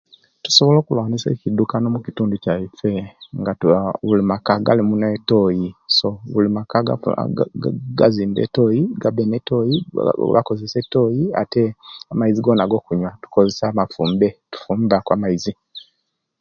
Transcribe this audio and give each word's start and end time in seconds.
Tusubola 0.43 0.77
okulwanisa 0.79 1.27
okwidukana 1.29 1.87
mukitundu 1.93 2.35
kyaiswe 2.43 2.93
nga 3.39 3.53
buli 4.07 4.23
maka 4.31 4.53
galimu 4.65 4.95
etoyi 5.17 5.67
so 5.97 6.09
buli 6.31 6.49
maka 6.57 6.77
gazimbe 7.99 8.39
etoyi 8.47 8.81
gabe 9.01 9.23
netoyi 9.29 9.75
bakozese 10.33 10.77
etoyi 10.83 11.23
amaizi 12.11 12.39
gona 12.45 12.69
gokunyuwa 12.71 13.11
gabe 13.21 13.77
mafumbe 13.77 14.27
amaizi 14.29 14.61
gona 14.65 14.87
tufumba 14.97 15.27